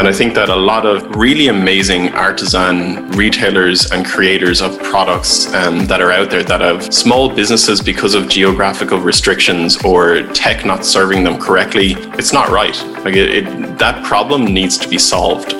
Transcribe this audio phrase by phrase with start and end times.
[0.00, 5.52] And I think that a lot of really amazing artisan retailers and creators of products
[5.52, 10.64] um, that are out there that have small businesses because of geographical restrictions or tech
[10.64, 12.82] not serving them correctly, it's not right.
[13.04, 15.52] Like it, it, that problem needs to be solved.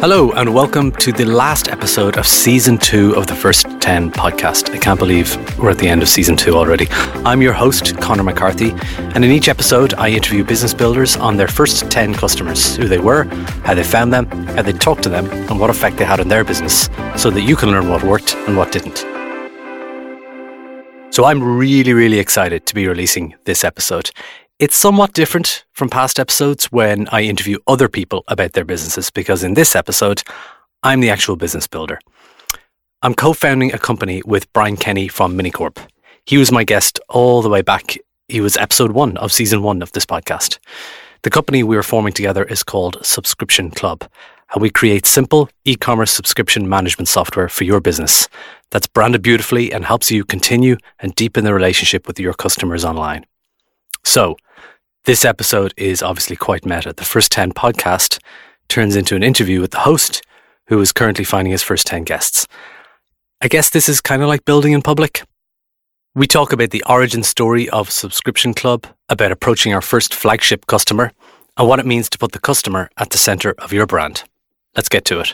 [0.00, 4.70] Hello, and welcome to the last episode of season two of the First 10 podcast.
[4.72, 6.86] I can't believe we're at the end of season two already.
[7.26, 8.70] I'm your host, Conor McCarthy,
[9.16, 12.98] and in each episode, I interview business builders on their first 10 customers who they
[12.98, 13.24] were,
[13.64, 16.28] how they found them, how they talked to them, and what effect they had on
[16.28, 18.98] their business, so that you can learn what worked and what didn't.
[21.12, 24.12] So I'm really, really excited to be releasing this episode.
[24.58, 29.44] It's somewhat different from past episodes when I interview other people about their businesses because
[29.44, 30.24] in this episode,
[30.82, 32.00] I'm the actual business builder.
[33.02, 35.78] I'm co founding a company with Brian Kenny from MiniCorp.
[36.26, 37.98] He was my guest all the way back.
[38.26, 40.58] He was episode one of season one of this podcast.
[41.22, 44.10] The company we are forming together is called Subscription Club,
[44.52, 48.28] and we create simple e commerce subscription management software for your business
[48.72, 53.24] that's branded beautifully and helps you continue and deepen the relationship with your customers online.
[54.04, 54.36] So,
[55.08, 56.92] this episode is obviously quite meta.
[56.92, 58.18] The first 10 podcast
[58.68, 60.20] turns into an interview with the host,
[60.66, 62.46] who is currently finding his first 10 guests.
[63.40, 65.22] I guess this is kind of like building in public.
[66.14, 71.12] We talk about the origin story of Subscription Club, about approaching our first flagship customer,
[71.56, 74.24] and what it means to put the customer at the center of your brand.
[74.76, 75.32] Let's get to it.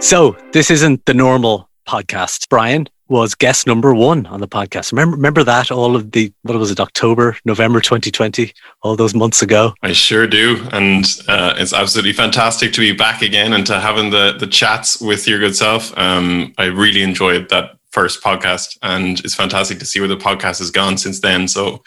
[0.00, 2.48] So, this isn't the normal podcast.
[2.48, 4.92] Brian, was guest number one on the podcast.
[4.92, 9.14] Remember, remember that all of the what was it, October, November, twenty twenty, all those
[9.14, 9.74] months ago.
[9.82, 14.10] I sure do, and uh, it's absolutely fantastic to be back again and to having
[14.10, 15.96] the the chats with your good self.
[15.98, 20.60] Um, I really enjoyed that first podcast, and it's fantastic to see where the podcast
[20.60, 21.48] has gone since then.
[21.48, 21.82] So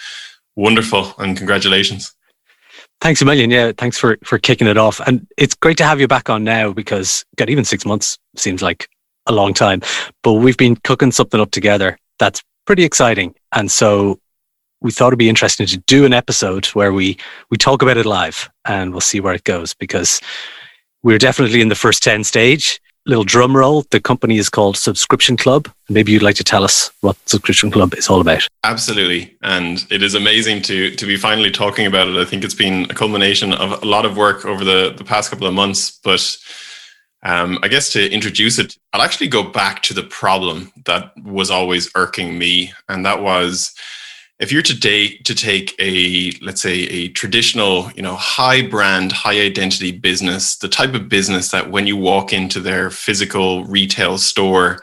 [0.56, 2.14] wonderful, and congratulations.
[3.00, 3.50] Thanks a million.
[3.50, 6.44] Yeah, thanks for for kicking it off, and it's great to have you back on
[6.44, 8.90] now because God, even six months seems like
[9.26, 9.82] a long time,
[10.22, 13.36] but we've been cooking something up together that's pretty exciting.
[13.52, 14.20] And so
[14.82, 17.18] we thought it'd be interesting to do an episode where we,
[17.50, 20.22] we talk about it live and we'll see where it goes because
[21.04, 22.80] we're definitely in the first 10 stage.
[23.06, 23.84] Little drum roll.
[23.92, 25.70] The company is called Subscription Club.
[25.90, 28.48] Maybe you'd like to tell us what Subscription Club is all about.
[28.64, 29.36] Absolutely.
[29.42, 32.16] And it is amazing to to be finally talking about it.
[32.16, 35.30] I think it's been a culmination of a lot of work over the, the past
[35.30, 36.38] couple of months, but
[37.24, 41.50] um, I guess to introduce it, I'll actually go back to the problem that was
[41.50, 43.74] always irking me, and that was
[44.40, 49.40] if you're today to take a let's say a traditional you know high brand high
[49.40, 54.82] identity business the type of business that when you walk into their physical retail store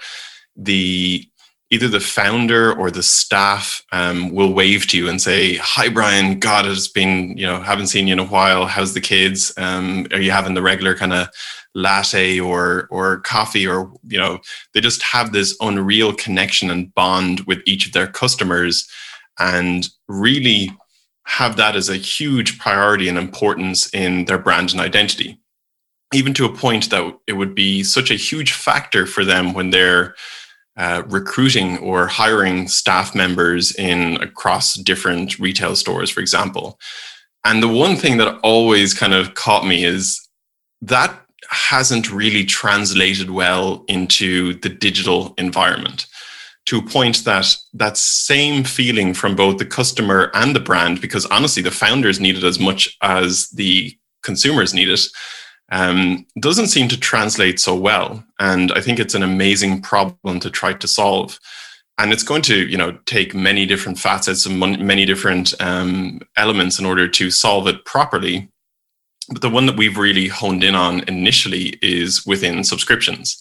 [0.56, 1.26] the
[1.70, 6.38] either the founder or the staff um, will wave to you and say hi brian.
[6.38, 8.66] God it's been you know haven't seen you in a while.
[8.66, 9.52] How's the kids?
[9.56, 11.28] Um, are you having the regular kind of
[11.74, 14.40] latte or or coffee or you know
[14.74, 18.88] they just have this unreal connection and bond with each of their customers
[19.38, 20.70] and really
[21.26, 25.38] have that as a huge priority and importance in their brand and identity.
[26.12, 29.70] Even to a point that it would be such a huge factor for them when
[29.70, 30.16] they're
[30.76, 36.78] uh, recruiting or hiring staff members in across different retail stores for example.
[37.44, 40.20] And the one thing that always kind of caught me is
[40.82, 41.14] that
[41.50, 46.06] hasn't really translated well into the digital environment
[46.66, 51.26] to a point that that same feeling from both the customer and the brand, because
[51.26, 55.00] honestly, the founders need it as much as the consumers need it,
[55.72, 58.22] um, doesn't seem to translate so well.
[58.38, 61.38] And I think it's an amazing problem to try to solve.
[61.98, 66.78] And it's going to, you know, take many different facets and many different um, elements
[66.78, 68.48] in order to solve it properly.
[69.30, 73.40] But the one that we've really honed in on initially is within subscriptions.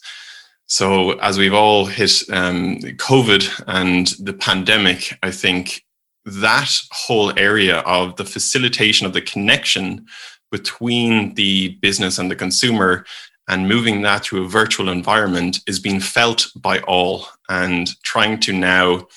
[0.67, 5.83] So, as we've all hit um, COVID and the pandemic, I think
[6.25, 10.05] that whole area of the facilitation of the connection
[10.51, 13.05] between the business and the consumer
[13.47, 18.53] and moving that to a virtual environment is being felt by all and trying to
[18.53, 19.07] now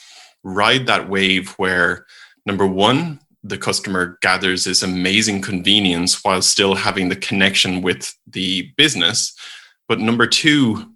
[0.43, 2.06] ride that wave where
[2.46, 8.73] number one the customer gathers this amazing convenience while still having the connection with the
[8.77, 9.35] business.
[9.89, 10.93] But number two,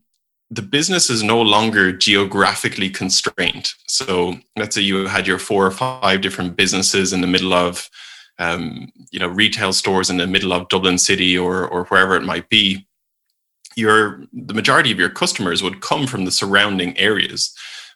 [0.50, 3.72] the business is no longer geographically constrained.
[3.88, 7.90] So let's say you had your four or five different businesses in the middle of,
[8.38, 12.22] um, you know, retail stores in the middle of Dublin City or or wherever it
[12.22, 12.86] might be.
[13.74, 17.52] Your the majority of your customers would come from the surrounding areas.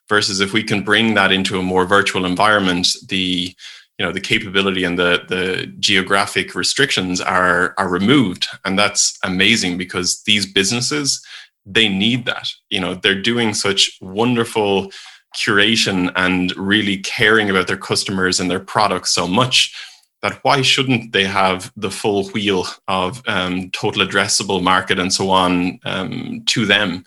[0.08, 3.55] Versus if we can bring that into a more virtual environment, the
[4.00, 8.49] you know the capability and the the geographic restrictions are are removed.
[8.64, 11.23] And that's amazing because these businesses
[11.67, 12.49] they need that.
[12.70, 14.91] You know they're doing such wonderful
[15.37, 19.76] curation and really caring about their customers and their products so much
[20.23, 25.29] that why shouldn't they have the full wheel of um, total addressable market and so
[25.29, 27.05] on um, to them?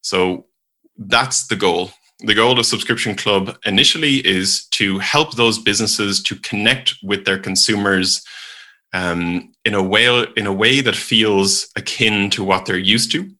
[0.00, 0.46] So
[0.96, 1.90] that's the goal
[2.22, 7.38] the goal of subscription club initially is to help those businesses to connect with their
[7.38, 8.22] consumers
[8.92, 13.30] um, in a way in a way that feels akin to what they're used to.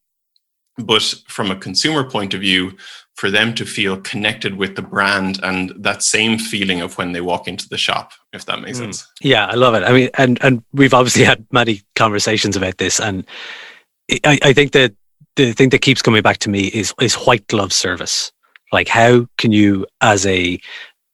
[0.79, 2.73] But from a consumer point of view
[3.21, 7.21] for them to feel connected with the brand and that same feeling of when they
[7.21, 8.83] walk into the shop if that makes mm.
[8.83, 9.07] sense.
[9.21, 9.83] Yeah i love it.
[9.83, 13.27] I mean and and we've obviously had many conversations about this and
[14.25, 14.95] i, I think that
[15.37, 18.33] the thing that keeps coming back to me is is white glove service
[18.73, 20.61] like how can you as a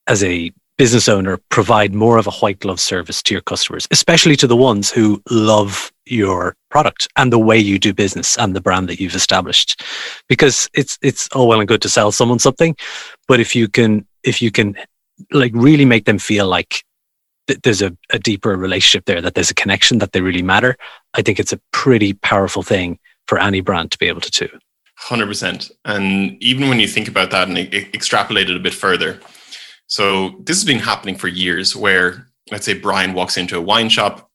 [0.06, 4.36] as a business owner provide more of a white glove service to your customers, especially
[4.36, 8.60] to the ones who love your product and the way you do business and the
[8.60, 9.82] brand that you've established.
[10.28, 12.76] Because it's it's all well and good to sell someone something,
[13.26, 14.76] but if you can if you can
[15.32, 16.84] like really make them feel like
[17.46, 20.76] th- there's a, a deeper relationship there, that there's a connection, that they really matter,
[21.14, 24.58] I think it's a pretty powerful thing for any brand to be able to do.
[25.02, 25.70] 100%.
[25.84, 29.20] And even when you think about that and extrapolate it a bit further,
[29.87, 33.88] so this has been happening for years where let's say Brian walks into a wine
[33.88, 34.31] shop.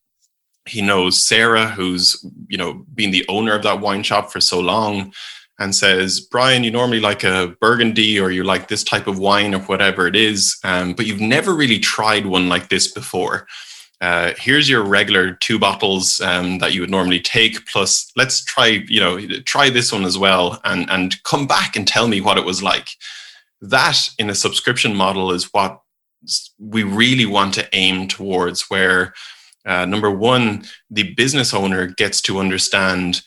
[0.66, 4.60] He knows Sarah, who's, you know, been the owner of that wine shop for so
[4.60, 5.12] long
[5.58, 9.54] and says, Brian, you normally like a burgundy or you like this type of wine
[9.54, 13.46] or whatever it is, um, but you've never really tried one like this before.
[14.02, 18.66] Uh, here's your regular two bottles um, that you would normally take plus let's try
[18.88, 22.36] you know try this one as well and and come back and tell me what
[22.36, 22.88] it was like.
[23.60, 25.80] That in a subscription model is what
[26.58, 29.14] we really want to aim towards where
[29.66, 33.22] uh, number one the business owner gets to understand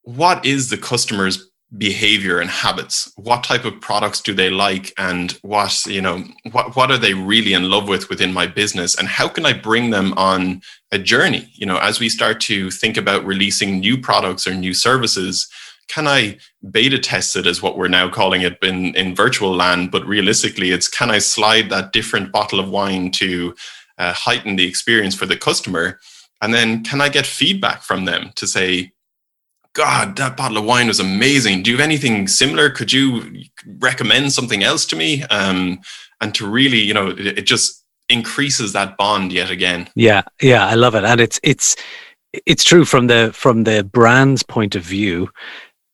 [0.00, 3.10] what is the customer's behavior and habits.
[3.16, 7.14] What type of products do they like and what you know what what are they
[7.14, 8.94] really in love with within my business?
[8.94, 10.60] And how can i bring them on
[10.90, 11.50] a journey?
[11.54, 15.48] You know as we start to think about releasing new products or new services
[15.88, 16.38] can I
[16.70, 20.70] beta test it, as what we're now calling it in, in virtual land, but realistically,
[20.70, 23.54] it's can I slide that different bottle of wine to
[23.98, 26.00] uh, heighten the experience for the customer?
[26.40, 28.92] And then can I get feedback from them to say,
[29.74, 31.62] God, that bottle of wine was amazing.
[31.62, 32.68] Do you have anything similar?
[32.68, 33.44] Could you
[33.78, 35.22] recommend something else to me?
[35.24, 35.80] Um,
[36.20, 39.88] and to really, you know, it, it just increases that bond yet again.
[39.94, 41.76] Yeah, yeah, I love it, and it's it's
[42.46, 45.28] it's true from the from the brand's point of view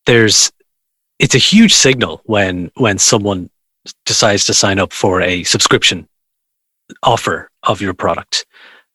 [0.08, 0.50] there's
[1.19, 3.50] it's a huge signal when when someone
[4.06, 6.08] decides to sign up for a subscription
[7.02, 8.46] offer of your product.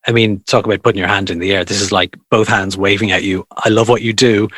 [0.06, 1.64] I mean, talk about putting your hand in the air.
[1.64, 3.46] This is like both hands waving at you.
[3.52, 4.48] I love what you do,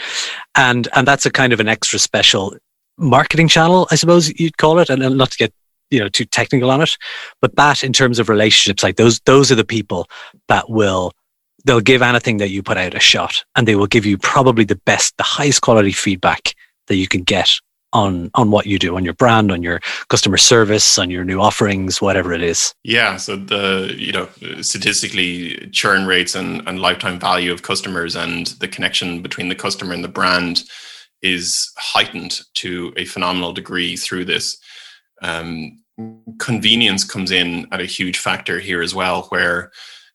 [0.56, 2.56] and and that's a kind of an extra special
[2.98, 4.90] marketing channel, I suppose you'd call it.
[4.90, 5.52] And, not to get
[5.90, 6.96] you know too technical on it,
[7.40, 10.08] but that in terms of relationships, like those those are the people
[10.48, 11.12] that will
[11.64, 14.64] they'll give anything that you put out a shot and they will give you probably
[14.64, 16.54] the best, the highest quality feedback
[16.86, 17.50] that you can get
[17.92, 21.40] on on what you do on your brand on your customer service on your new
[21.40, 22.74] offerings whatever it is.
[22.84, 24.28] Yeah so the you know
[24.60, 29.94] statistically churn rates and, and lifetime value of customers and the connection between the customer
[29.94, 30.64] and the brand
[31.22, 34.58] is heightened to a phenomenal degree through this.
[35.22, 35.82] Um,
[36.38, 39.70] convenience comes in at a huge factor here as well where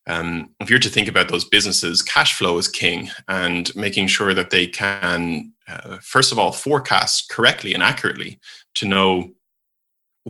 [0.07, 4.33] um, if you're to think about those businesses, cash flow is king, and making sure
[4.33, 8.39] that they can, uh, first of all, forecast correctly and accurately
[8.75, 9.31] to know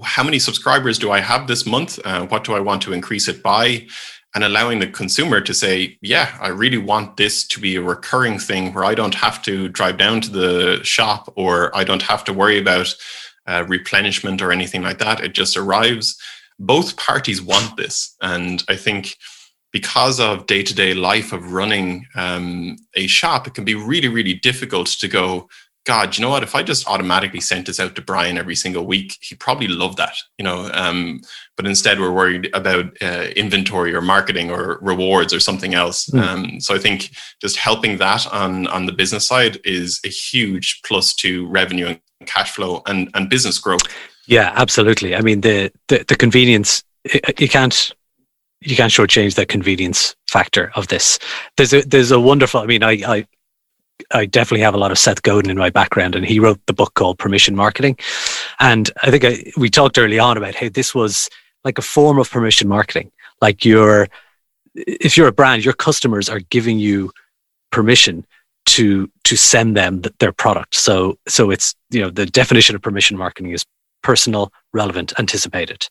[0.04, 2.00] how many subscribers do I have this month?
[2.06, 3.88] Uh, what do I want to increase it by?
[4.34, 8.40] And allowing the consumer to say, yeah, I really want this to be a recurring
[8.40, 12.24] thing where I don't have to drive down to the shop or I don't have
[12.26, 12.96] to worry about
[13.46, 15.20] uh, replenishment or anything like that.
[15.22, 16.18] It just arrives.
[16.60, 18.16] Both parties want this.
[18.22, 19.18] And I think
[19.72, 24.08] because of day to day life of running um, a shop, it can be really,
[24.08, 25.48] really difficult to go,
[25.86, 26.44] God, you know what?
[26.44, 29.96] If I just automatically sent this out to Brian every single week, he'd probably love
[29.96, 30.70] that, you know.
[30.74, 31.22] Um,
[31.58, 36.08] but instead, we're worried about uh, inventory or marketing or rewards or something else.
[36.08, 36.22] Mm.
[36.22, 37.12] Um, so I think
[37.42, 42.00] just helping that on on the business side is a huge plus to revenue and
[42.28, 43.82] cash flow and and business growth.
[44.28, 45.16] Yeah, absolutely.
[45.16, 46.84] I mean, the the, the convenience
[47.40, 47.92] you can't
[48.62, 51.20] you can't shortchange that convenience factor of this.
[51.58, 52.62] There's a there's a wonderful.
[52.62, 53.28] I mean, I I
[54.14, 56.74] I definitely have a lot of Seth Godin in my background, and he wrote the
[56.74, 57.98] book called Permission Marketing.
[58.60, 61.30] And I think I, we talked early on about how this was
[61.64, 63.12] like a form of permission marketing.
[63.42, 64.08] Like you're,
[64.76, 67.12] if you're a brand, your customers are giving you
[67.72, 68.26] permission
[68.68, 70.76] to to send them their product.
[70.76, 73.66] So so it's you know the definition of permission marketing is
[74.04, 75.88] personal, relevant, anticipated.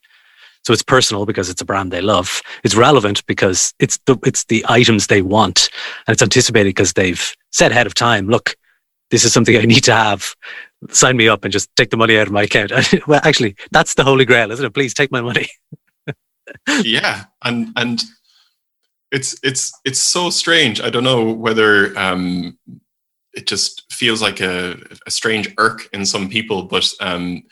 [0.64, 2.43] So it's personal because it's a brand they love.
[2.64, 5.71] It's relevant because it's the it's the items they want,
[6.07, 8.29] and it's anticipated because they've said ahead of time.
[8.29, 8.57] Look,
[9.11, 10.35] this is something I need to have.
[10.90, 12.73] Sign me up and just take the money out of my account.
[13.07, 14.75] well, actually, that's the holy grail, isn't it?
[14.75, 15.49] Please take my money.
[16.83, 18.02] yeah, and and
[19.11, 20.81] it's it's it's so strange.
[20.81, 22.59] I don't know whether um,
[23.33, 24.76] it just feels like a,
[25.07, 27.43] a strange irk in some people, but um,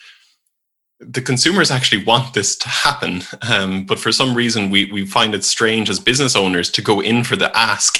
[1.00, 3.22] the consumers actually want this to happen.
[3.48, 7.00] Um, but for some reason, we we find it strange as business owners to go
[7.00, 7.98] in for the ask.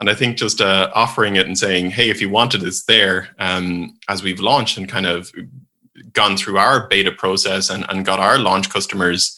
[0.00, 2.84] And I think just uh, offering it and saying, "Hey, if you want it, it's
[2.84, 5.30] there." Um, as we've launched and kind of
[6.12, 9.36] gone through our beta process and, and got our launch customers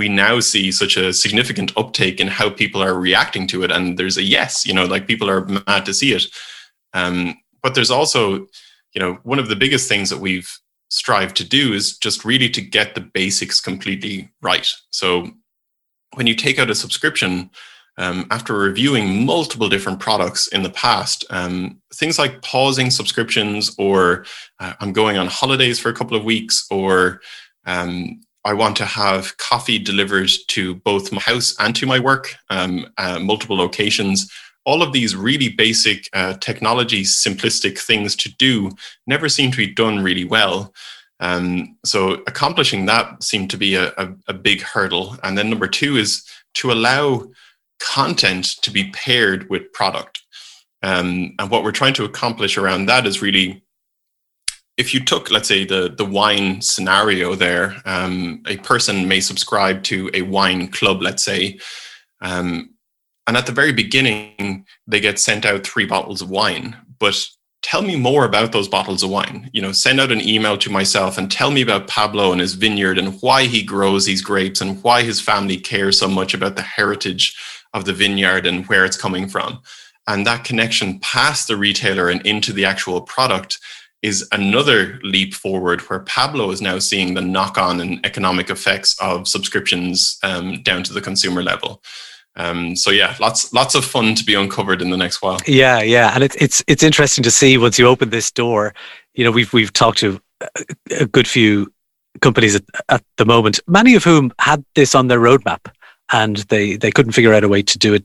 [0.00, 3.70] we now see such a significant uptake in how people are reacting to it.
[3.70, 6.24] And there's a yes, you know, like people are mad to see it.
[6.94, 8.46] Um, but there's also,
[8.94, 10.50] you know, one of the biggest things that we've
[10.90, 14.68] strived to do is just really to get the basics completely right.
[14.90, 15.30] So
[16.14, 17.50] when you take out a subscription,
[17.96, 24.24] um, after reviewing multiple different products in the past, um, things like pausing subscriptions, or
[24.58, 27.20] uh, I'm going on holidays for a couple of weeks, or
[27.66, 32.34] um, I want to have coffee delivered to both my house and to my work,
[32.48, 34.30] um, uh, multiple locations.
[34.64, 38.70] All of these really basic uh, technology, simplistic things to do
[39.06, 40.72] never seem to be done really well.
[41.20, 45.16] Um, so accomplishing that seemed to be a, a, a big hurdle.
[45.22, 46.24] And then number two is
[46.54, 47.26] to allow
[47.78, 50.22] content to be paired with product.
[50.82, 53.62] Um, and what we're trying to accomplish around that is really
[54.80, 59.82] if you took, let's say, the the wine scenario there, um, a person may subscribe
[59.84, 61.58] to a wine club, let's say,
[62.22, 62.70] um,
[63.30, 66.76] and at the very beginning they get sent out three bottles of wine.
[66.98, 67.24] But
[67.62, 69.48] tell me more about those bottles of wine.
[69.52, 72.54] You know, send out an email to myself and tell me about Pablo and his
[72.54, 76.56] vineyard and why he grows these grapes and why his family cares so much about
[76.56, 77.38] the heritage
[77.72, 79.60] of the vineyard and where it's coming from.
[80.08, 83.60] And that connection past the retailer and into the actual product
[84.02, 89.00] is another leap forward where Pablo is now seeing the knock on and economic effects
[89.00, 91.80] of subscriptions um, down to the consumer level.
[92.40, 95.38] Um, so yeah, lots lots of fun to be uncovered in the next while.
[95.46, 98.74] Yeah, yeah, and it's it's it's interesting to see once you open this door.
[99.14, 100.20] You know, we've we've talked to
[100.98, 101.72] a good few
[102.22, 105.70] companies at, at the moment, many of whom had this on their roadmap,
[106.12, 108.04] and they they couldn't figure out a way to do it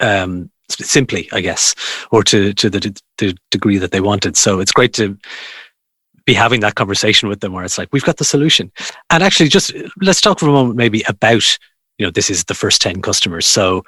[0.00, 1.74] um, simply, I guess,
[2.10, 4.36] or to to the, the degree that they wanted.
[4.36, 5.16] So it's great to
[6.24, 8.72] be having that conversation with them where it's like we've got the solution.
[9.10, 11.56] And actually, just let's talk for a moment maybe about
[11.98, 13.46] you know this is the first ten customers.
[13.46, 13.82] So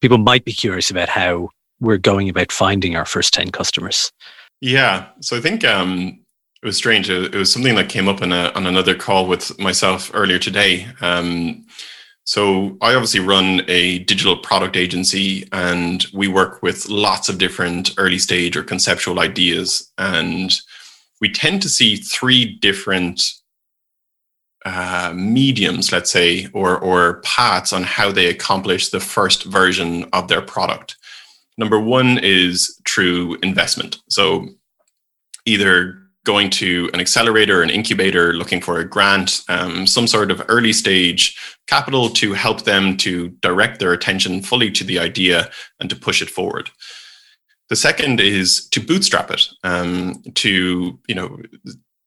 [0.00, 4.12] people might be curious about how we're going about finding our first ten customers.
[4.60, 6.20] Yeah, so I think um,
[6.62, 7.10] it was strange.
[7.10, 10.86] It was something that came up in a, on another call with myself earlier today.
[11.02, 11.66] Um,
[12.24, 17.92] so I obviously run a digital product agency and we work with lots of different
[17.98, 19.92] early stage or conceptual ideas.
[19.98, 20.54] And
[21.20, 23.22] we tend to see three different
[24.64, 30.28] uh, mediums, let's say, or, or paths on how they accomplish the first version of
[30.28, 30.96] their product.
[31.58, 33.98] Number one is through investment.
[34.08, 34.48] So
[35.44, 40.42] either going to an accelerator, an incubator, looking for a grant, um, some sort of
[40.48, 45.90] early stage capital to help them to direct their attention fully to the idea and
[45.90, 46.70] to push it forward.
[47.68, 51.38] The second is to bootstrap it, um, to you know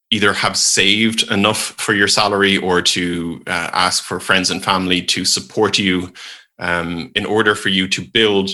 [0.10, 5.02] either have saved enough for your salary or to uh, ask for friends and family
[5.02, 6.14] to support you
[6.60, 8.52] um, in order for you to build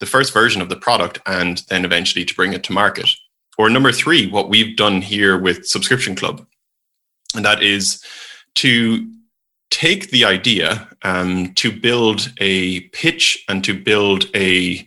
[0.00, 3.08] the first version of the product and then eventually to bring it to market.
[3.56, 6.46] Or number three, what we've done here with Subscription Club,
[7.34, 8.04] and that is
[8.56, 9.10] to
[9.70, 14.86] take the idea um, to build a pitch and to build a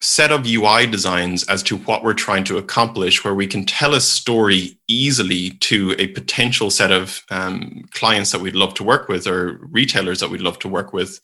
[0.00, 3.94] set of UI designs as to what we're trying to accomplish, where we can tell
[3.94, 9.08] a story easily to a potential set of um, clients that we'd love to work
[9.08, 11.20] with or retailers that we'd love to work with,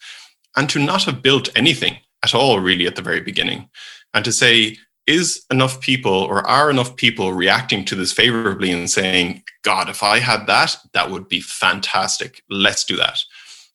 [0.57, 3.69] and to not have built anything at all, really, at the very beginning.
[4.14, 8.91] And to say, is enough people or are enough people reacting to this favorably and
[8.91, 12.43] saying, God, if I had that, that would be fantastic.
[12.49, 13.19] Let's do that.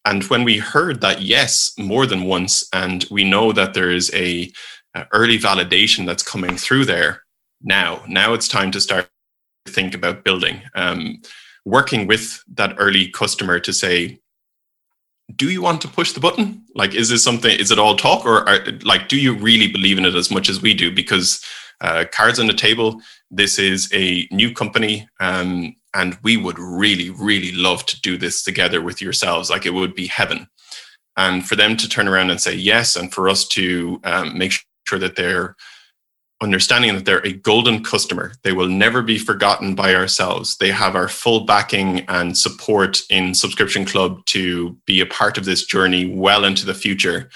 [0.06, 4.10] And when we heard that yes more than once, and we know that there is
[4.14, 4.50] a,
[5.12, 7.24] early validation that's coming through there
[7.62, 9.10] now, now it's time to start
[9.66, 10.62] to think about building.
[10.76, 11.22] Um,
[11.66, 14.20] working with that early customer to say,
[15.36, 16.64] do you want to push the button?
[16.74, 19.98] Like, is this something, is it all talk or are, like, do you really believe
[19.98, 20.92] in it as much as we do?
[20.92, 21.44] Because
[21.82, 25.08] uh, cards on the table, this is a new company.
[25.20, 29.50] Um, and we would really, really love to do this together with yourselves.
[29.50, 30.48] Like, it would be heaven.
[31.18, 34.54] And for them to turn around and say yes, and for us to um, make
[34.88, 35.56] sure that they're
[36.42, 38.32] understanding that they're a golden customer.
[38.44, 40.58] They will never be forgotten by ourselves.
[40.58, 45.46] They have our full backing and support in Subscription Club to be a part of
[45.46, 47.30] this journey well into the future.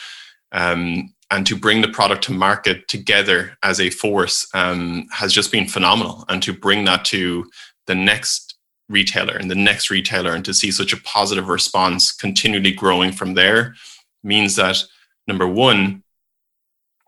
[0.51, 5.51] Um, and to bring the product to market together as a force um, has just
[5.51, 6.25] been phenomenal.
[6.27, 7.49] And to bring that to
[7.87, 8.55] the next
[8.89, 13.33] retailer and the next retailer and to see such a positive response continually growing from
[13.33, 13.75] there
[14.23, 14.83] means that
[15.25, 16.03] number one,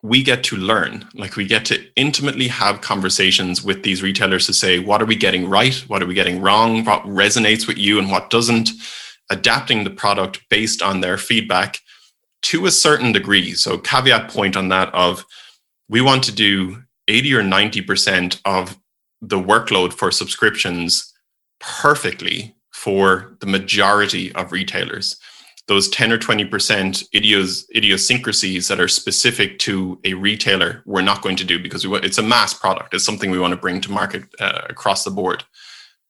[0.04, 1.08] we get to learn.
[1.16, 5.16] Like we get to intimately have conversations with these retailers to say what are we
[5.16, 5.76] getting right?
[5.88, 6.84] What are we getting wrong?
[6.84, 8.70] What resonates with you and what doesn't?
[9.32, 11.80] Adapting the product based on their feedback
[12.44, 13.54] to a certain degree.
[13.54, 15.24] So caveat point on that of
[15.88, 18.78] we want to do 80 or 90% of
[19.22, 21.14] the workload for subscriptions
[21.62, 25.18] perfectly for the majority of retailers
[25.68, 26.50] those 10 or 20%
[27.14, 31.98] idios, idiosyncrasies that are specific to a retailer, we're not going to do because we,
[32.00, 32.94] it's a mass product.
[32.94, 35.44] It's something we want to bring to market uh, across the board.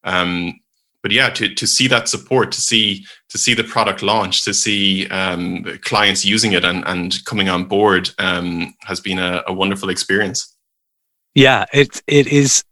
[0.03, 0.59] Um,
[1.03, 4.53] but yeah, to, to see that support, to see to see the product launch, to
[4.53, 9.53] see um, clients using it and, and coming on board um, has been a, a
[9.53, 10.55] wonderful experience.
[11.35, 12.63] Yeah, it it is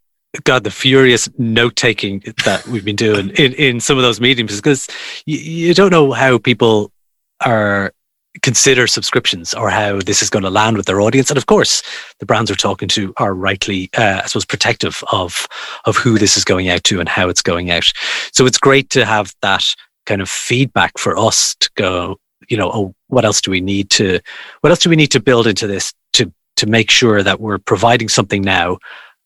[0.43, 4.55] God, the furious note taking that we've been doing in, in some of those meetings
[4.55, 4.87] because
[5.25, 6.91] you, you don't know how people
[7.41, 7.91] are
[8.41, 11.29] consider subscriptions or how this is going to land with their audience.
[11.29, 11.83] And of course,
[12.19, 15.47] the brands we're talking to are rightly, uh, I suppose, protective of
[15.85, 17.91] of who this is going out to and how it's going out.
[18.31, 19.65] So it's great to have that
[20.05, 22.17] kind of feedback for us to go.
[22.47, 24.19] You know, oh, what else do we need to?
[24.61, 27.59] What else do we need to build into this to to make sure that we're
[27.59, 28.77] providing something now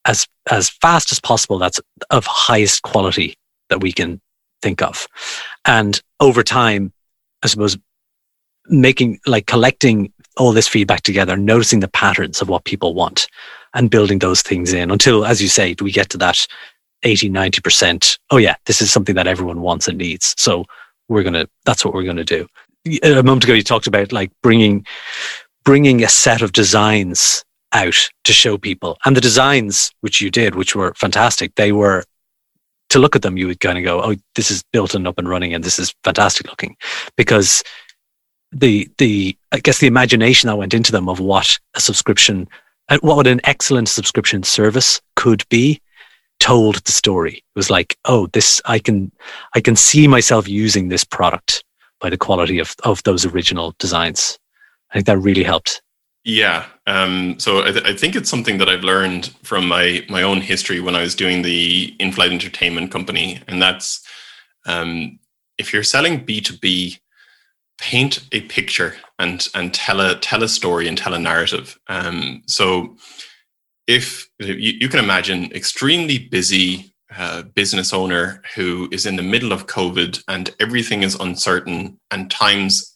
[0.06, 3.36] as as fast as possible that's of highest quality
[3.70, 4.22] that we can
[4.62, 5.08] think of.
[5.66, 6.92] And over time
[7.44, 7.78] i suppose
[8.68, 13.28] making like collecting all this feedback together noticing the patterns of what people want
[13.74, 16.46] and building those things in until as you say do we get to that
[17.04, 20.66] 80 90% oh yeah this is something that everyone wants and needs so
[21.08, 22.48] we're going to that's what we're going to do
[23.04, 24.86] a moment ago you talked about like bringing
[25.64, 28.98] bringing a set of designs out to show people.
[29.06, 32.04] And the designs, which you did, which were fantastic, they were
[32.90, 35.18] to look at them, you would kind of go, "Oh, this is built and up
[35.18, 36.78] and running, and this is fantastic looking,"
[37.18, 37.64] because
[38.52, 42.48] the the I guess the imagination that went into them of what a subscription,
[42.90, 45.82] uh, what an excellent subscription service could be,
[46.40, 47.38] told the story.
[47.38, 49.12] It was like, "Oh, this I can
[49.56, 51.64] I can see myself using this product
[52.00, 54.40] by the quality of of those original designs."
[54.92, 55.82] I think that really helped.
[56.26, 56.66] Yeah.
[56.88, 60.42] Um, so I, th- I, think it's something that I've learned from my my own
[60.42, 64.04] history when I was doing the in-flight entertainment company, and that's
[64.66, 65.20] um,
[65.60, 66.98] if you're selling B two B,
[67.78, 71.78] paint a picture and and tell a tell a story and tell a narrative.
[71.88, 72.98] Um, so
[73.86, 79.52] if you, you, can imagine extremely busy uh, business owner who is in the middle
[79.52, 82.92] of COVID and everything is uncertain and times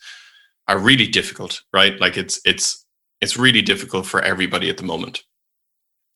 [0.67, 1.99] are really difficult, right?
[1.99, 2.85] Like it's it's
[3.21, 5.23] it's really difficult for everybody at the moment.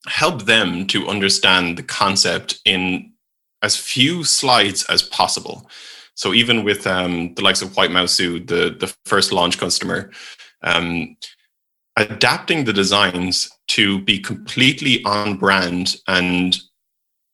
[0.08, 3.14] Help them to understand the concept in
[3.62, 5.70] as few slides as possible.
[6.16, 10.12] So even with um, the likes of White Mausu, the the first launch customer,
[10.62, 11.16] um,
[11.98, 16.60] adapting the designs to be completely on brand and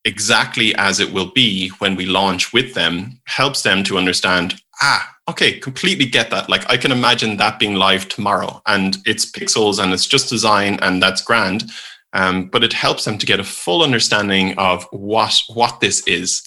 [0.05, 5.13] exactly as it will be when we launch with them helps them to understand ah
[5.29, 6.49] okay, completely get that.
[6.49, 10.79] Like I can imagine that being live tomorrow and it's pixels and it's just design
[10.81, 11.71] and that's grand.
[12.13, 16.41] Um, but it helps them to get a full understanding of what what this is.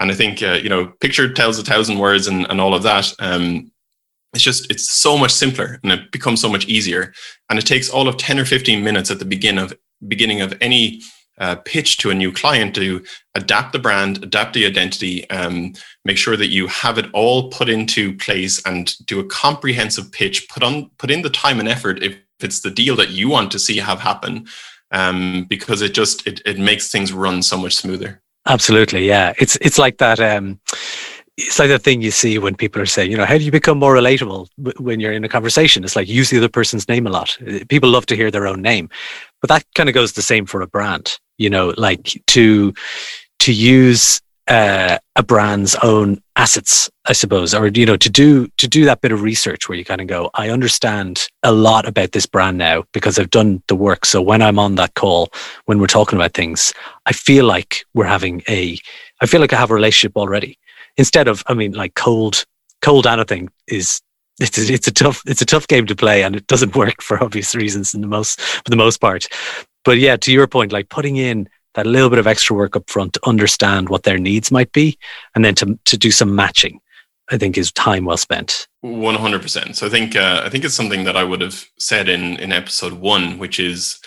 [0.00, 2.82] And I think uh, you know, picture tells a thousand words and, and all of
[2.82, 3.12] that.
[3.18, 3.70] Um,
[4.32, 7.12] it's just it's so much simpler and it becomes so much easier.
[7.50, 9.74] And it takes all of ten or fifteen minutes at the beginning of
[10.08, 11.02] beginning of any
[11.38, 15.72] uh, pitch to a new client to adapt the brand, adapt the identity, um,
[16.04, 20.48] make sure that you have it all put into place and do a comprehensive pitch,
[20.48, 23.50] put on put in the time and effort if it's the deal that you want
[23.52, 24.46] to see have happen.
[24.90, 28.20] Um, because it just it, it makes things run so much smoother.
[28.46, 29.32] Absolutely, yeah.
[29.38, 30.20] It's it's like that.
[30.20, 30.60] Um,
[31.36, 33.50] it's like that thing you see when people are saying, you know, how do you
[33.50, 35.82] become more relatable when you're in a conversation?
[35.82, 37.36] It's like use the other person's name a lot.
[37.68, 38.90] People love to hear their own name,
[39.40, 41.18] but that kind of goes the same for a brand.
[41.38, 42.74] You know, like to
[43.40, 48.68] to use uh, a brand's own assets, I suppose, or you know, to do to
[48.68, 52.12] do that bit of research where you kind of go, I understand a lot about
[52.12, 54.04] this brand now because I've done the work.
[54.04, 55.30] So when I'm on that call,
[55.64, 56.74] when we're talking about things,
[57.06, 58.78] I feel like we're having a,
[59.20, 60.58] I feel like I have a relationship already.
[60.96, 62.44] Instead of, I mean, like cold,
[62.80, 64.00] cold anything is
[64.40, 67.02] it's a, it's a tough it's a tough game to play and it doesn't work
[67.02, 69.26] for obvious reasons in the most for the most part.
[69.84, 72.88] But yeah, to your point, like putting in that little bit of extra work up
[72.88, 74.98] front to understand what their needs might be
[75.34, 76.80] and then to, to do some matching
[77.30, 81.04] i think is time well spent 100% so i think uh, i think it's something
[81.04, 84.00] that i would have said in in episode one which is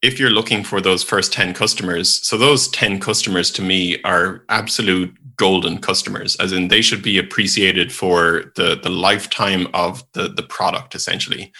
[0.00, 4.44] if you're looking for those first 10 customers so those 10 customers to me are
[4.48, 10.28] absolute golden customers as in they should be appreciated for the the lifetime of the
[10.28, 11.52] the product essentially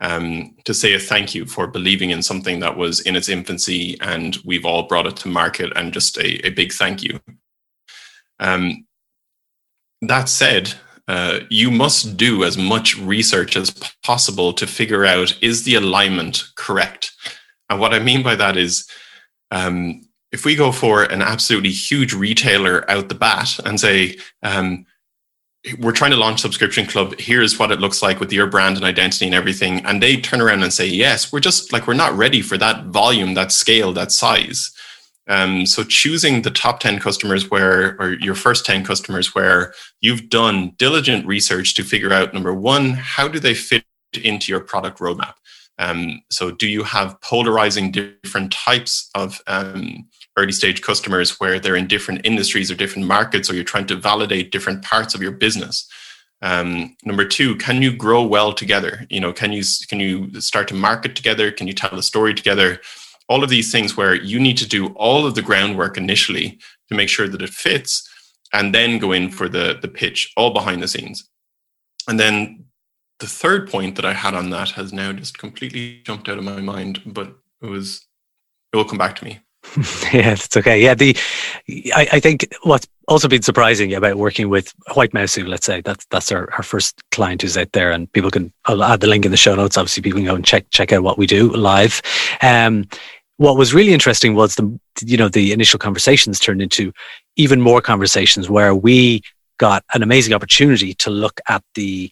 [0.00, 3.98] um, to say a thank you for believing in something that was in its infancy
[4.00, 7.20] and we've all brought it to market and just a, a big thank you.
[8.38, 8.86] Um,
[10.02, 10.74] that said,
[11.08, 13.70] uh, you must do as much research as
[14.04, 17.12] possible to figure out is the alignment correct?
[17.68, 18.88] And what I mean by that is,
[19.50, 24.84] um, if we go for an absolutely huge retailer out the bat and say, um,
[25.80, 28.84] we're trying to launch subscription club here's what it looks like with your brand and
[28.84, 32.16] identity and everything and they turn around and say yes we're just like we're not
[32.16, 34.72] ready for that volume that scale that size.
[35.28, 40.30] Um, so choosing the top 10 customers where or your first 10 customers where you've
[40.30, 43.84] done diligent research to figure out number one how do they fit
[44.22, 45.34] into your product roadmap?
[45.78, 50.08] Um, so do you have polarizing different types of um,
[50.38, 53.96] early stage customers where they're in different industries or different markets, or you're trying to
[53.96, 55.88] validate different parts of your business.
[56.40, 59.06] Um, number two, can you grow well together?
[59.10, 61.50] You know, can you can you start to market together?
[61.50, 62.80] Can you tell a story together?
[63.28, 66.94] All of these things where you need to do all of the groundwork initially to
[66.94, 68.08] make sure that it fits,
[68.52, 71.28] and then go in for the the pitch, all behind the scenes.
[72.08, 72.64] And then
[73.18, 76.44] the third point that I had on that has now just completely jumped out of
[76.44, 78.06] my mind, but it was
[78.72, 79.40] it will come back to me.
[80.12, 80.80] yeah, it's okay.
[80.80, 81.16] Yeah, the
[81.94, 86.06] I, I, think what's also been surprising about working with White Mouse, let's say that's
[86.06, 89.24] that's our, our first client who's out there, and people can I'll add the link
[89.24, 89.76] in the show notes.
[89.76, 92.00] Obviously, people can go and check check out what we do live.
[92.40, 92.86] Um,
[93.36, 96.92] what was really interesting was the you know the initial conversations turned into
[97.36, 99.22] even more conversations where we
[99.58, 102.10] got an amazing opportunity to look at the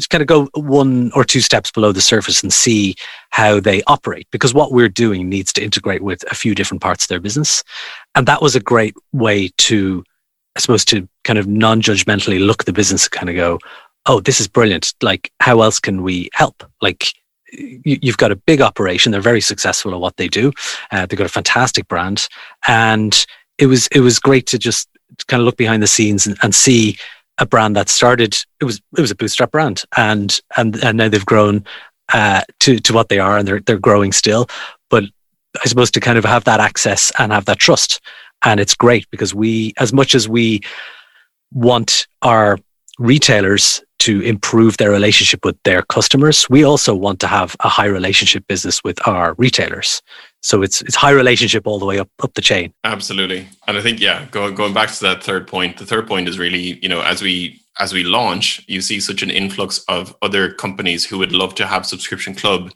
[0.00, 2.94] to kind of go one or two steps below the surface and see
[3.30, 7.04] how they operate because what we're doing needs to integrate with a few different parts
[7.04, 7.62] of their business.
[8.14, 10.04] And that was a great way to
[10.54, 13.58] i suppose to kind of non-judgmentally look at the business and kind of go
[14.06, 14.92] oh this is brilliant.
[15.02, 16.64] Like how else can we help?
[16.80, 17.12] Like
[17.52, 19.12] you've got a big operation.
[19.12, 20.52] They're very successful at what they do.
[20.90, 22.26] Uh, they've got a fantastic brand.
[22.66, 23.26] And
[23.58, 24.88] it was it was great to just
[25.28, 26.96] kind of look behind the scenes and, and see
[27.38, 29.82] a brand that started it was it was a bootstrap brand.
[29.96, 31.64] And and and now they've grown
[32.12, 34.48] uh, to to what they are and they're they're growing still.
[34.90, 35.04] But
[35.62, 38.00] i suppose to kind of have that access and have that trust
[38.44, 40.60] and it's great because we as much as we
[41.52, 42.58] want our
[42.98, 47.86] retailers to improve their relationship with their customers we also want to have a high
[47.86, 50.02] relationship business with our retailers
[50.42, 52.72] so it's it's high relationship all the way up up the chain.
[52.84, 56.28] Absolutely, and I think yeah, going going back to that third point, the third point
[56.28, 60.14] is really you know as we as we launch, you see such an influx of
[60.20, 62.72] other companies who would love to have subscription club,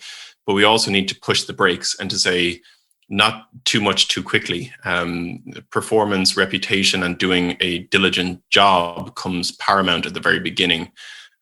[0.46, 2.60] but we also need to push the brakes and to say
[3.08, 4.72] not too much too quickly.
[4.84, 10.90] Um, performance, reputation, and doing a diligent job comes paramount at the very beginning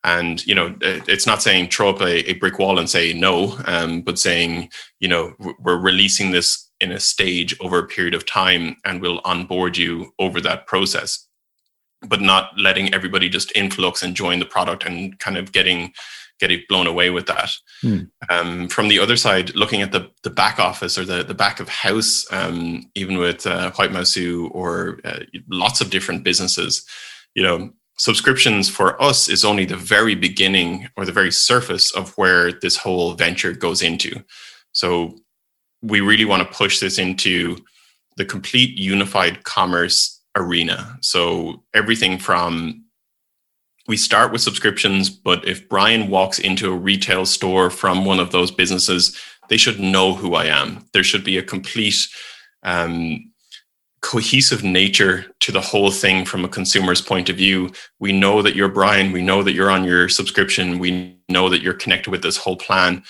[0.05, 3.59] and you know it's not saying throw up a, a brick wall and say no
[3.67, 8.27] um, but saying you know we're releasing this in a stage over a period of
[8.27, 11.27] time and we'll onboard you over that process
[12.07, 15.93] but not letting everybody just influx and join the product and kind of getting
[16.41, 18.01] getting blown away with that hmm.
[18.29, 21.61] um, from the other side looking at the the back office or the the back
[21.61, 26.87] of house um, even with uh, white mouse or uh, lots of different businesses
[27.35, 32.17] you know subscriptions for us is only the very beginning or the very surface of
[32.19, 34.23] where this whole venture goes into.
[34.73, 35.19] So
[35.83, 37.57] we really want to push this into
[38.17, 40.99] the complete unified commerce arena.
[41.01, 42.85] So everything from
[43.87, 48.33] we start with subscriptions, but if Brian walks into a retail store from one of
[48.33, 49.15] those businesses,
[49.51, 50.87] they should know who I am.
[50.95, 52.09] There should be a complete
[52.63, 53.31] um,
[54.05, 57.73] cohesive nature to the whole thing from a consumer's point of view.
[57.99, 59.13] We know that you're Brian.
[59.13, 60.79] We know that you're on your subscription.
[60.79, 63.03] We know that you're connected with this whole plan.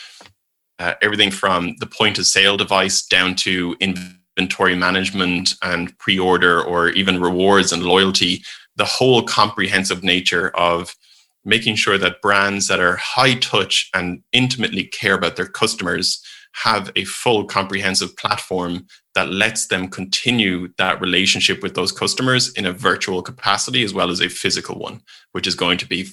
[0.79, 6.91] Uh, everything from the point of sale device down to inventory management and pre-order or
[6.91, 8.45] even rewards and loyalty
[8.77, 10.97] the whole comprehensive nature of
[11.45, 16.23] making sure that brands that are high touch and intimately care about their customers
[16.63, 22.67] have a full comprehensive platform that lets them continue that relationship with those customers in
[22.67, 25.01] a virtual capacity as well as a physical one,
[25.33, 26.09] which is going to be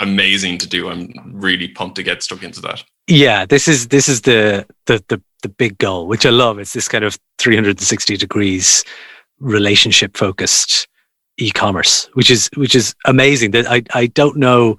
[0.00, 0.88] amazing to do.
[0.88, 2.82] I'm really pumped to get stuck into that.
[3.06, 6.58] Yeah, this is this is the the the, the big goal, which I love.
[6.58, 8.84] It's this kind of 360 degrees
[9.38, 10.88] relationship focused
[11.38, 13.52] e-commerce, which is which is amazing.
[13.52, 14.78] That I I don't know,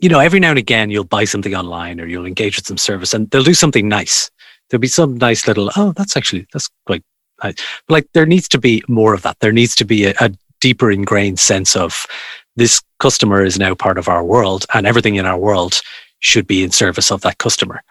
[0.00, 2.78] you know, every now and again you'll buy something online or you'll engage with some
[2.78, 4.30] service and they'll do something nice.
[4.68, 7.02] There'll be some nice little oh that's actually that's quite
[7.42, 7.56] nice.
[7.86, 9.38] But like there needs to be more of that.
[9.40, 10.30] There needs to be a, a
[10.60, 12.06] deeper ingrained sense of
[12.56, 15.80] this customer is now part of our world and everything in our world
[16.20, 17.82] should be in service of that customer.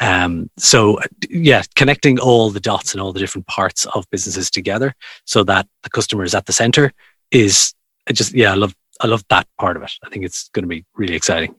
[0.00, 4.94] Um, so yeah, connecting all the dots and all the different parts of businesses together
[5.24, 6.92] so that the customer is at the center
[7.30, 7.74] is
[8.12, 9.92] just yeah I love I love that part of it.
[10.04, 11.54] I think it's going to be really exciting.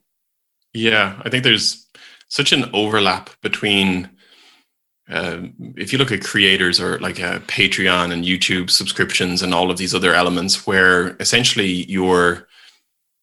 [0.74, 1.88] Yeah, I think there's
[2.30, 4.10] such an overlap between
[5.10, 5.42] uh,
[5.76, 9.78] if you look at creators or like uh, Patreon and YouTube subscriptions and all of
[9.78, 12.48] these other elements, where essentially you're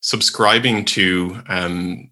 [0.00, 2.10] subscribing to um,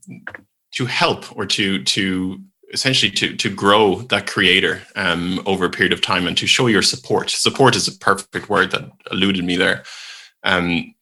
[0.73, 2.41] to help or to to
[2.73, 6.67] essentially to to grow that creator um, over a period of time and to show
[6.67, 7.29] your support.
[7.29, 9.85] Support is a perfect word that eluded me there
[10.45, 10.95] um,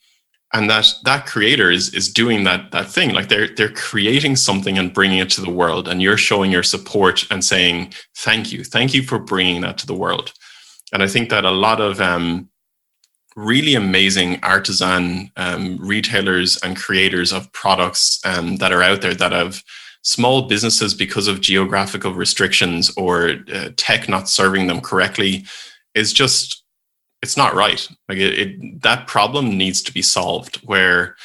[0.57, 3.12] and that that creator is is doing that that thing.
[3.12, 5.87] Like they're they're creating something and bringing it to the world.
[5.87, 8.64] And you're showing your support and saying thank you.
[8.64, 10.33] Thank you for bringing that to the world.
[10.92, 12.49] And i think that a lot of um,
[13.35, 19.33] really amazing artisan um, retailers and creators of products um, that are out there that
[19.33, 19.62] have
[20.03, 25.45] small businesses because of geographical restrictions or uh, tech not serving them correctly
[25.95, 26.62] is just
[27.22, 27.88] it's not right.
[28.09, 31.16] Like it, it, that problem needs to be solved where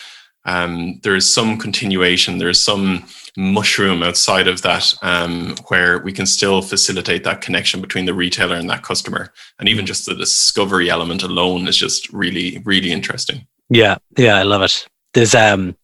[0.45, 3.05] um, there is some continuation, there is some
[3.37, 8.55] mushroom outside of that um, where we can still facilitate that connection between the retailer
[8.55, 9.31] and that customer.
[9.59, 13.45] And even just the discovery element alone is just really, really interesting.
[13.69, 14.87] Yeah, yeah, I love it.
[15.13, 15.75] There's um,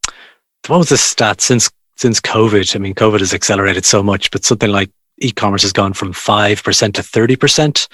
[0.68, 2.76] what was the stat since since COVID?
[2.76, 4.90] I mean, COVID has accelerated so much, but something like
[5.20, 7.88] e-commerce has gone from five percent to thirty percent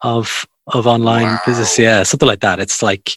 [0.00, 1.40] of of online wow.
[1.46, 1.78] business.
[1.78, 2.60] Yeah, something like that.
[2.60, 3.16] It's like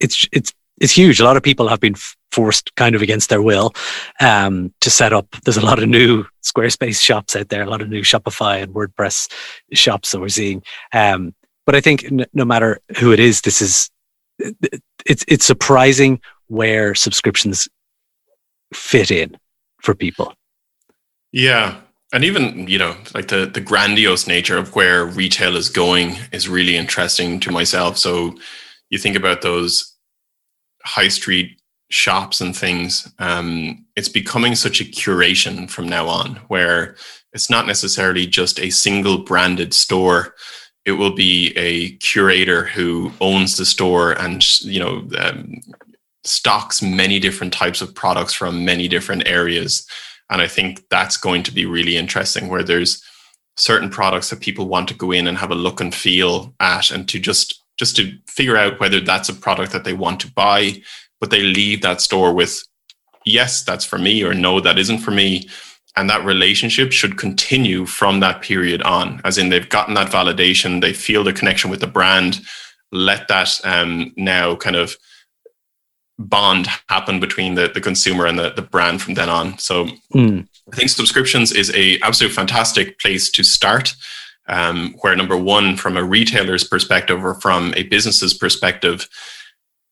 [0.00, 1.20] it's it's it's huge.
[1.20, 1.94] A lot of people have been
[2.32, 3.72] forced kind of against their will
[4.20, 5.28] um, to set up.
[5.44, 8.74] There's a lot of new Squarespace shops out there, a lot of new Shopify and
[8.74, 9.30] WordPress
[9.72, 10.62] shops that we're seeing.
[10.92, 11.34] Um,
[11.66, 13.90] but I think n- no matter who it is, this is
[15.06, 17.68] it's it's surprising where subscriptions
[18.74, 19.36] fit in
[19.82, 20.34] for people.
[21.30, 21.80] Yeah,
[22.12, 26.48] and even you know like the the grandiose nature of where retail is going is
[26.48, 27.98] really interesting to myself.
[27.98, 28.36] So
[28.90, 29.96] you think about those
[30.84, 31.58] high street
[31.90, 36.96] shops and things um, it's becoming such a curation from now on where
[37.32, 40.34] it's not necessarily just a single branded store.
[40.84, 45.60] It will be a curator who owns the store and you know um,
[46.24, 49.86] stocks many different types of products from many different areas
[50.32, 53.02] and I think that's going to be really interesting where there's
[53.58, 56.90] certain products that people want to go in and have a look and feel at
[56.90, 60.32] and to just just to figure out whether that's a product that they want to
[60.32, 60.80] buy,
[61.20, 62.62] but they leave that store with
[63.24, 65.48] yes, that's for me or no, that isn't for me.
[65.96, 70.80] And that relationship should continue from that period on, as in they've gotten that validation,
[70.80, 72.40] they feel the connection with the brand.
[72.90, 74.96] Let that um, now kind of
[76.18, 79.58] bond happen between the, the consumer and the, the brand from then on.
[79.58, 80.46] So mm.
[80.72, 83.94] I think subscriptions is a absolute fantastic place to start.
[84.48, 89.08] Um, where number one, from a retailer's perspective or from a business's perspective,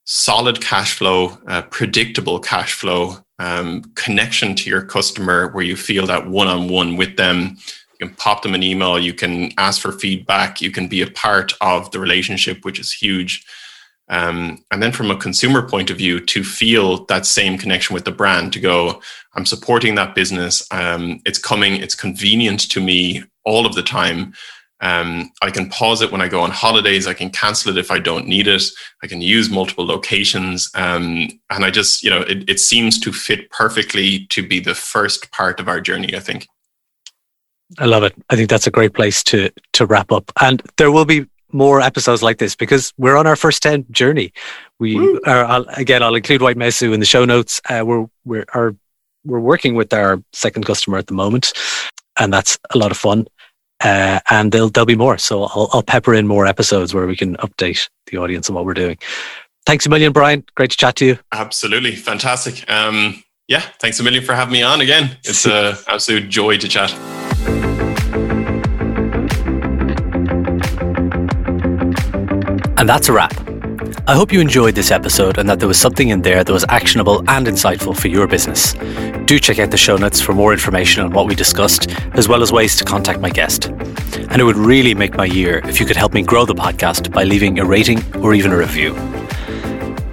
[0.04, 6.06] solid cash flow, uh, predictable cash flow, um, connection to your customer where you feel
[6.06, 7.56] that one on one with them.
[7.98, 11.10] You can pop them an email, you can ask for feedback, you can be a
[11.10, 13.46] part of the relationship, which is huge.
[14.10, 18.04] Um, and then from a consumer point of view, to feel that same connection with
[18.04, 19.00] the brand, to go,
[19.34, 20.66] I'm supporting that business.
[20.72, 24.34] Um, it's coming, it's convenient to me all of the time.
[24.80, 27.06] Um, I can pause it when I go on holidays.
[27.06, 28.62] I can cancel it if I don't need it.
[29.02, 30.70] I can use multiple locations.
[30.74, 34.74] Um, and I just, you know, it, it seems to fit perfectly to be the
[34.74, 36.48] first part of our journey, I think.
[37.78, 38.14] I love it.
[38.30, 40.32] I think that's a great place to to wrap up.
[40.40, 44.32] And there will be more episodes like this because we're on our first 10 journey.
[44.78, 47.60] We are, I'll, again, I'll include White Mausu in the show notes.
[47.68, 48.74] Uh, we're, we're, are,
[49.24, 51.52] we're working with our second customer at the moment,
[52.18, 53.26] and that's a lot of fun.
[53.82, 55.18] Uh, and there'll, there'll be more.
[55.18, 58.64] So I'll, I'll pepper in more episodes where we can update the audience on what
[58.64, 58.98] we're doing.
[59.66, 60.44] Thanks a million, Brian.
[60.54, 61.18] Great to chat to you.
[61.32, 61.96] Absolutely.
[61.96, 62.68] Fantastic.
[62.70, 65.16] Um, yeah, thanks a million for having me on again.
[65.24, 66.94] It's an absolute joy to chat.
[72.80, 73.34] And that's a wrap.
[74.06, 76.64] I hope you enjoyed this episode and that there was something in there that was
[76.70, 78.72] actionable and insightful for your business.
[79.26, 82.42] Do check out the show notes for more information on what we discussed, as well
[82.42, 83.66] as ways to contact my guest.
[83.66, 87.12] And it would really make my year if you could help me grow the podcast
[87.12, 88.94] by leaving a rating or even a review.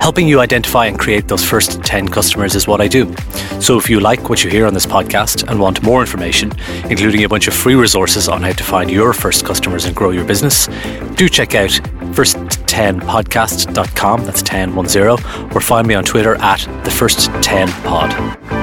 [0.02, 3.16] Helping you identify and create those first 10 customers is what I do.
[3.62, 6.52] So if you like what you hear on this podcast and want more information,
[6.90, 10.12] including a bunch of free resources on how to find your first customers and grow
[10.12, 10.68] your business,
[11.16, 11.80] do check out
[12.18, 14.26] first10podcast.com.
[14.26, 18.57] That's 1010 or find me on Twitter at the first 10 pod.